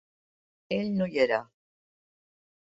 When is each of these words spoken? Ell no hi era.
Ell 0.77 0.89
no 1.01 1.09
hi 1.11 1.21
era. 1.27 1.39